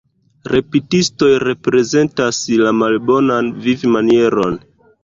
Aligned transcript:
Repistoj 0.53 1.29
reprezentas 1.45 2.41
la 2.65 2.75
malbonan 2.81 3.55
vivmanieron. 3.69 4.61